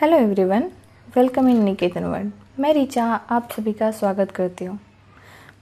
[0.00, 0.62] Hello everyone
[1.16, 4.78] welcome in Niketan world मैं रिचा, आप सभी का स्वागत करती हूँ।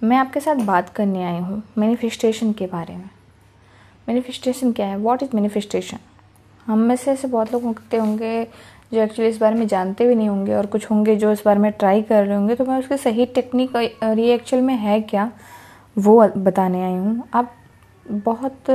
[0.03, 3.09] मैं आपके साथ बात करने आई हूँ मैनिफेस्टेशन के बारे में।
[4.09, 4.99] मैनिफेस्टेशन क्या है?
[4.99, 5.99] व्हाट इज़ मैनिफेस्टेशन
[6.67, 8.45] हम में से ऐसे बहुत लोग होते होंगे
[8.93, 11.61] जो एक्चुअली इस बारे में जानते भी नहीं होंगे और कुछ होंगे जो इस बारे
[11.61, 15.01] में ट्राई कर रहे होंगे। तो मैं उसकी सही टेक्निक और ये एक्चुअल में है
[15.03, 15.31] क्या,
[15.97, 17.55] वो बताने आई हूँ। आप
[18.07, 18.71] बहुत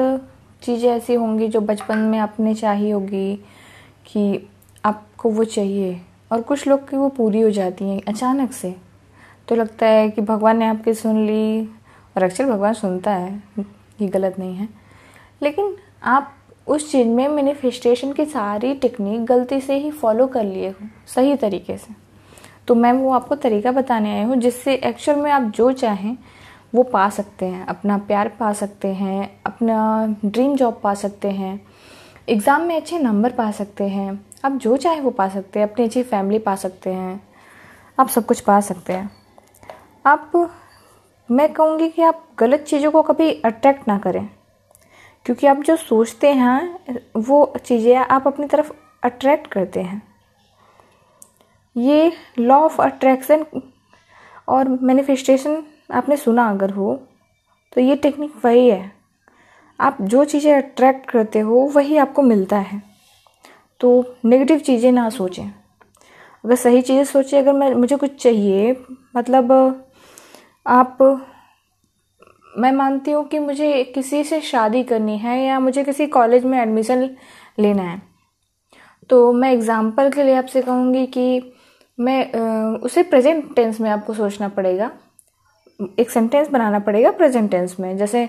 [0.63, 3.35] चीज़ें ऐसी होंगी जो बचपन में आपने चाही होगी
[4.07, 4.49] कि
[4.83, 5.99] आपको वो चाहिए।
[6.31, 8.75] और कुछ लोग की वो पूरी हो जाती हैं अचानक से।
[9.47, 11.65] तो लगता है कि भगवान ने आपकी सुन ली
[12.15, 14.67] और अक्सर भगवान सुनता है, ये गलत नहीं है।
[15.41, 16.33] लेकिन आप
[16.67, 21.35] उस चीज़ में मैनिफेस्टेशन की सारी टेक्निक गलती से ही फॉलो कर लिए हो, सही
[21.35, 21.93] तरीके से।
[22.67, 26.17] तो मैं वो आपको तरीका बताने आई हूँ जिससे एक्चुअल में आप जो चाहें,
[26.75, 31.59] वो पा सकते हैं, अपना प्यार पा सकते हैं, अपना ड्रीम जॉब पा सकते हैं
[32.29, 34.13] एग्ज़ाम में अच्छे नंबर पा सकते हैं
[34.45, 37.27] आप जो चाहे वो पा सकते हैं, अपनी अच्छी फैमिली पा सकते हैं।
[37.99, 39.11] आप सब कुछ पा सकते हैं।
[40.05, 40.51] आप,
[41.31, 44.29] मैं कहूँगी कि आप गलत चीज़ों को कभी अट्रैक्ट ना करें।
[45.25, 46.79] क्योंकि आप जो सोचते हैं,
[47.17, 48.71] वो चीज़ें आप अपनी तरफ़
[49.03, 50.01] अट्रैक्ट करते हैं।
[51.77, 53.45] ये लॉ ऑफ़ अट्रैक्शन
[54.47, 57.01] और मैनिफेस्टेशन आपने सुना अगर हो
[57.73, 58.91] तो ये टेक्निक वही है।
[59.79, 62.92] आप जो चीज़ें अट्रैक्ट करते हो, वही आपको मिलता है।
[63.81, 65.43] तो नेगेटिव चीज़ें ना सोचें।
[66.43, 68.75] अगर सही चीज़ें सोचें, अगर मैं, मुझे कुछ चाहिए
[69.15, 69.51] मतलब
[70.65, 70.97] आप,
[72.57, 76.57] मैं मानती हूँ कि मुझे किसी से शादी करनी है या मुझे किसी कॉलेज में
[76.59, 77.09] एडमिशन
[77.59, 78.01] लेना है।
[79.09, 81.53] तो मैं एग्ज़ाम्पल के लिए आपसे कहूँगी कि
[81.97, 82.31] मैं
[82.79, 84.91] उसे प्रेजेंट टेंस में आपको सोचना पड़ेगा।
[85.99, 88.27] एक सेंटेंस बनाना पड़ेगा प्रेजेंट टेंस में। जैसे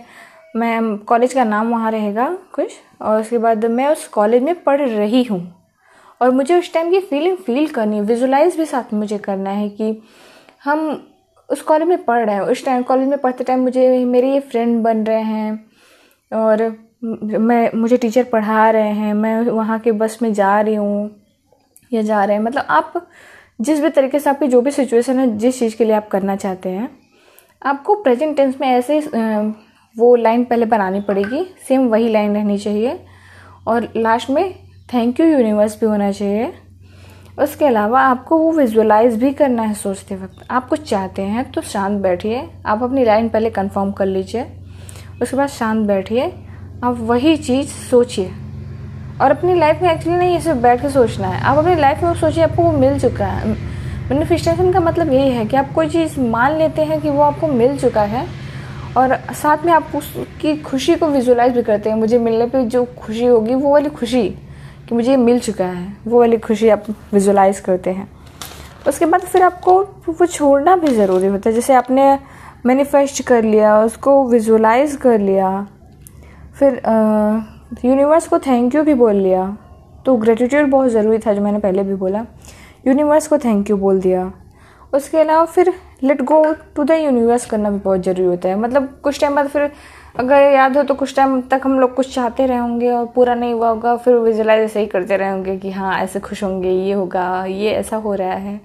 [0.55, 4.81] मैं कॉलेज का नाम वहाँ रहेगा कुछ, और उसके बाद मैं उस कॉलेज में पढ़
[4.81, 5.41] रही हूँ।
[6.21, 9.69] और मुझे उस टाइम की फीलिंग फील करनी है विजुलाइज भी साथ मुझे करना है
[9.71, 10.03] कि
[10.65, 10.87] हम
[11.49, 14.41] उस कॉलेज में पढ़ रहे हैं। उस टाइम कॉलेज में पढ़ते टाइम मुझे मेरे ये
[14.43, 15.65] फ्रेंड बन रहे हैं,
[16.33, 16.63] और
[17.03, 21.11] मैं, मुझे टीचर पढ़ा रहे हैं, मैं वहाँ के बस में जा रही हूँ,
[21.93, 23.07] या जा रहे हैं। मतलब आप
[23.61, 26.37] जिस भी तरीके से आपकी जो भी सिचुएशन है, जिस चीज़ के लिए आप करना
[26.37, 26.89] चाहते हैं,
[27.63, 29.01] आपको प्रेजेंट टेंस में ऐसे
[29.99, 33.07] वो लाइन पहले बनानी पड़ेगी। सेम वही लाइन रहनी चाहिए।
[33.67, 34.55] और लास्ट में
[34.95, 36.53] थैंक यू यूनिवर्स भी होना चाहिए।
[37.39, 41.61] उसके अलावा आपको वो विजुअलाइज भी करना है सोचते वक्त। आप कुछ चाहते हैं तो
[41.61, 44.47] शांत बैठिए। आप अपनी लाइन पहले कंफर्म कर लीजिए।
[45.23, 46.35] उसके बाद शांत बैठिए।
[46.85, 48.31] आप वही चीज़ सोचिए।
[49.21, 52.15] और अपनी लाइफ में एक्चुअली नहीं ऐसे बैठ के सोचना है। आप अपनी लाइफ में
[52.15, 53.49] सोचिए, आपको वो मिल चुका है।
[54.11, 57.47] मैनिफेस्टेशन का मतलब यही है कि आप कोई चीज़ मान लेते हैं कि वो आपको
[57.47, 58.44] मिल चुका है।
[58.97, 62.85] और साथ में आप उसकी खुशी को विजुलाइज भी करते हैं। मुझे मिलने पे जो
[62.99, 64.29] खुशी होगी, वो वाली खुशी
[64.89, 68.09] कि मुझे ये मिल चुका है, वो वाली खुशी आप विजुलाइज करते हैं।
[68.89, 72.19] उसके बाद फिर आपको वो छोड़ना भी ज़रूरी होता है। जैसे आपने
[72.67, 75.67] मैनिफेस्ट कर लिया, उसको विजुलाइज कर लिया,
[76.59, 76.81] फिर
[77.85, 79.57] यूनिवर्स को थैंक यू भी बोल लिया।
[80.07, 82.25] तो ग्रेटिट्यूड बहुत ज़रूरी था जो मैंने पहले भी बोला।
[82.87, 84.33] यूनिवर्स को थैंक यू बोल दिया।
[84.95, 85.73] उसके अलावा फिर
[86.03, 86.43] let go
[86.77, 89.71] to the universe करना भी बहुत ज़रूरी होता है। मतलब कुछ टाइम बाद फिर
[90.19, 93.35] अगर याद हो तो कुछ टाइम तक हम लोग कुछ चाहते रहे होंगे और पूरा
[93.35, 96.71] नहीं हुआ होगा, फिर विजुलाइज ऐसे ही करते रहे होंगे कि हाँ ऐसे खुश होंगे,
[96.71, 98.61] ये होगा, ये ऐसा हो रहा है।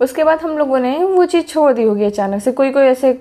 [0.00, 3.12] उसके बाद हम लोगों ने वो चीज़ छोड़ दी होगी अचानक से। कोई कोई ऐसे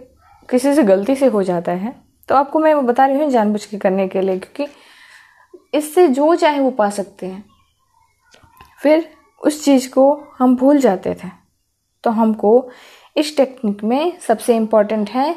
[0.50, 1.94] किसी से गलती से हो जाता है।
[2.30, 4.72] तो आपको मैं वो बता रही हूँ जानबूझ के करने के लिए, क्योंकि
[5.74, 7.44] इससे जो चाहे वो पा सकते हैं।
[8.82, 9.10] फिर
[9.44, 11.41] उस चीज़ को हम भूल जाते थे।
[12.04, 12.70] तो हमको
[13.16, 15.34] इस टेक्निक में सबसे इंपॉर्टेंट है,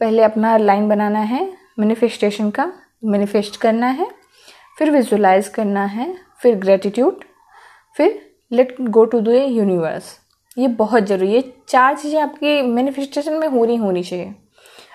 [0.00, 1.44] पहले अपना लाइन बनाना है
[1.78, 2.72] मैनिफेस्टेशन का
[3.04, 4.06] मैनिफेस्ट करना है,
[4.78, 7.24] फिर विजुलाइज करना है, फिर ग्रेटिट्यूड
[7.96, 8.20] फिर
[8.50, 10.18] let go to the universe
[10.56, 14.34] ये बहुत ज़रूरी है। चार चीज़ें आपकी मैनिफेस्टेशन में होनी होनी चाहिए।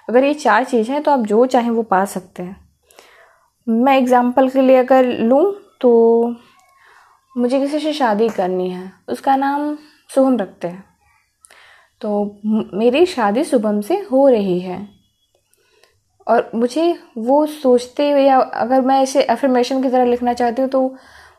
[0.09, 2.55] अगर ये चार चीज़ हैं तो आप जो चाहें वो पा सकते हैं।
[3.67, 5.43] मैं एग्ज़ाम्पल के लिए अगर लूँ
[5.81, 5.91] तो
[7.35, 9.75] मुझे किसी से शादी करनी है। उसका नाम
[10.09, 10.83] शुभम रखते हैं।
[12.01, 12.39] तो
[12.73, 14.89] मेरी शादी शुभम से हो रही है।
[16.27, 20.69] और मुझे वो सोचते हुए या अगर मैं इसे अफर्मेशन की तरह लिखना चाहती हूँ
[20.69, 20.95] तो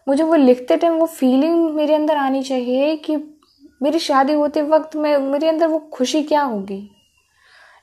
[0.09, 3.17] मुझे वो लिखते टाइम वो फीलिंग मेरे अंदर आनी चाहिए कि
[3.83, 6.91] मेरी शादी होते वक्त मैं मेरे अंदर वो खुशी क्या होगी?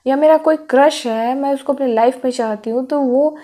[0.08, 3.38] या मेरा कोई क्रश है मैं उसको अपनी लाइफ में चाहती हूँ तो वो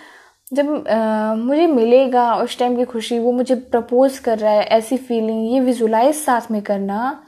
[0.54, 4.98] जब आ, मुझे मिलेगा उस टाइम की खुशी वो मुझे प्रपोज कर रहा है ऐसी
[4.98, 7.24] फीलिंग ये विजुलाइज साथ में करना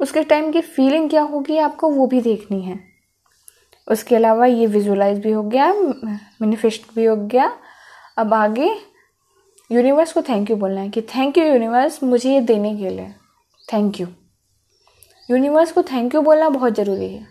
[0.00, 2.78] उसके टाइम की फीलिंग क्या होगी आपको वो भी देखनी है।
[3.88, 7.52] उसके अलावा ये विजुलाइज भी हो गया मैनिफेस्ट भी हो गया।
[8.18, 8.70] अब आगे
[9.72, 13.08] यूनिवर्स को थैंक यू बोलना है कि थैंक यू यूनिवर्स मुझे ये देने के लिए।
[13.72, 14.06] थैंक यू
[15.30, 17.26] यूनिवर्स को थैंक यू बोलना बहुत ज़रूरी है।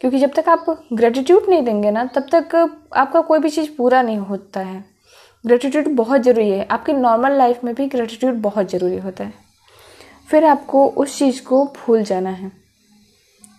[0.00, 2.54] क्योंकि जब तक आप ग्रेटिट्यूड नहीं देंगे ना, तब तक
[2.96, 4.84] आपका कोई भी चीज़ पूरा नहीं होता है।
[5.46, 9.41] ग्रेटिट्यूड बहुत ज़रूरी है। आपकी नॉर्मल लाइफ में भी ग्रेटिट्यूड बहुत ज़रूरी होता है।
[10.28, 12.52] फिर आपको उस चीज़ को भूल जाना है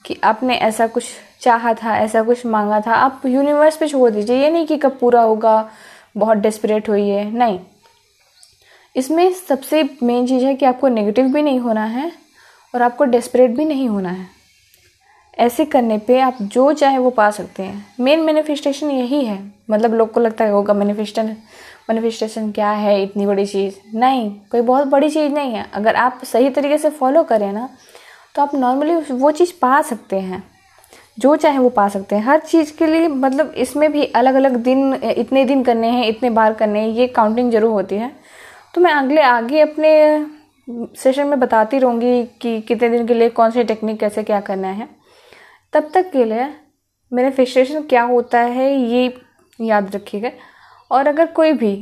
[0.06, 1.04] कि आपने ऐसा कुछ
[1.42, 4.98] चाहा था, ऐसा कुछ मांगा था। आप यूनिवर्स पे छोड़ दीजिए। ये नहीं कि कब
[5.02, 5.70] पूरा होगा,
[6.18, 7.60] बहुत डेस्परेट है। नहीं।
[8.96, 12.12] इसमें सबसे मेन चीज़ है कि आपको नेगेटिव भी नहीं होना है
[12.76, 14.28] और आपको डेस्परेट भी नहीं होना है।
[15.40, 19.94] ऐसे करने पे आप जो चाहे वो पा सकते हैं। मेन मैनिफेस्टेशन यही है। मतलब
[19.94, 21.36] लोग को लगता है, होगा मैनिफेस्टेशन
[21.90, 23.02] मैनिफेस्टेशन क्या है?
[23.04, 23.76] इतनी बड़ी चीज़?
[23.96, 27.70] नहीं, कोई बहुत बड़ी चीज़ नहीं है। अगर आप सही तरीके से फॉलो करें ना
[28.36, 30.44] तो आप नॉर्मली वो चीज़ पा सकते हैं।
[31.20, 34.56] जो चाहे वो पा सकते हैं। हर चीज़ के लिए मतलब इसमें भी अलग अलग
[34.58, 38.12] दिन, इतने दिन करने हैं, इतने बार करने हैं, ये काउंटिंग ज़रूर होती है।
[38.74, 40.26] तो मैं अगले, आगे अपने
[40.98, 44.68] सेशन में बताती रहूँगी कि कितने दिन के लिए कौन सी टेक्निक कैसे क्या करना
[44.70, 44.88] है।
[45.74, 46.50] तब तक के लिए
[47.12, 49.14] मैनिफेस्टेशन क्या होता है, ये
[49.60, 50.30] याद रखिएगा।
[50.94, 51.76] और अगर कोई भी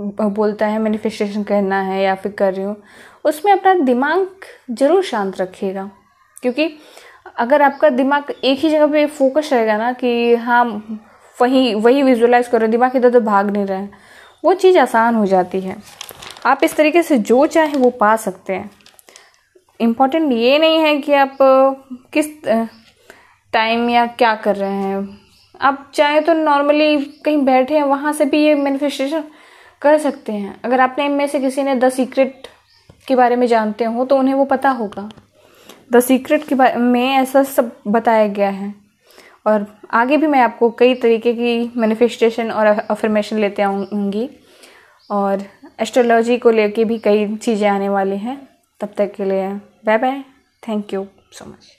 [0.00, 2.76] बोलता है मैनिफेस्टेशन करना है या फिर कर रही हूँ,
[3.24, 5.90] उसमें अपना दिमाग ज़रूर शांत रखिएगा।
[6.42, 6.70] क्योंकि
[7.36, 10.64] अगर आपका दिमाग एक ही जगह पे फोकस रहेगा ना कि हाँ
[11.36, 13.86] वही वही विजुअलाइज करो दिमाग इधर उधर भाग नहीं रहे
[14.44, 15.76] वो चीज़ आसान हो जाती है।
[16.46, 18.70] आप इस तरीके से जो चाहे वो पा सकते हैं।
[19.80, 21.36] इंपॉर्टेंट ये नहीं है कि आप
[22.12, 22.26] किस
[23.52, 25.27] टाइम या क्या कर रहे हैं।
[25.60, 29.24] आप चाहे तो नॉर्मली कहीं बैठे हैं, वहाँ से भी ये मैनिफेस्टेशन
[29.82, 32.46] कर सकते हैं। अगर आपने इनमें से किसी ने द सीक्रेट
[33.08, 35.08] के बारे में जानते हो तो उन्हें वो पता होगा।
[35.92, 38.74] द सीक्रेट के बारे में ऐसा सब बताया गया है।
[39.46, 44.28] और आगे भी मैं आपको कई तरीके की मैनिफेस्टेशन और अफर्मेशन लेते आऊँगी
[45.10, 45.44] और
[45.80, 48.36] एस्ट्रोलॉजी को लेके भी कई चीज़ें आने वाली हैं।
[48.80, 49.48] तब तक के लिए
[49.86, 50.22] bye bye
[50.62, 51.77] thank you so much